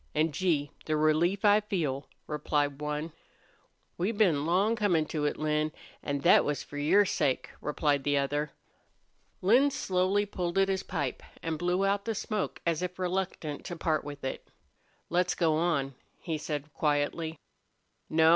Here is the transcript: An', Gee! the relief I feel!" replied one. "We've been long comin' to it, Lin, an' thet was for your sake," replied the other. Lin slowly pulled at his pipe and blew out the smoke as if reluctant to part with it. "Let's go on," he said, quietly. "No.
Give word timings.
An', 0.15 0.31
Gee! 0.31 0.71
the 0.85 0.97
relief 0.97 1.45
I 1.45 1.59
feel!" 1.61 2.07
replied 2.25 2.81
one. 2.81 3.13
"We've 3.99 4.17
been 4.17 4.47
long 4.47 4.75
comin' 4.75 5.05
to 5.09 5.25
it, 5.25 5.37
Lin, 5.37 5.71
an' 6.01 6.21
thet 6.21 6.43
was 6.43 6.63
for 6.63 6.79
your 6.79 7.05
sake," 7.05 7.51
replied 7.61 8.03
the 8.03 8.17
other. 8.17 8.49
Lin 9.43 9.69
slowly 9.69 10.25
pulled 10.25 10.57
at 10.57 10.69
his 10.69 10.81
pipe 10.81 11.21
and 11.43 11.59
blew 11.59 11.85
out 11.85 12.05
the 12.05 12.15
smoke 12.15 12.63
as 12.65 12.81
if 12.81 12.97
reluctant 12.97 13.63
to 13.65 13.75
part 13.75 14.03
with 14.03 14.23
it. 14.23 14.47
"Let's 15.11 15.35
go 15.35 15.53
on," 15.53 15.93
he 16.19 16.39
said, 16.39 16.73
quietly. 16.73 17.37
"No. 18.09 18.29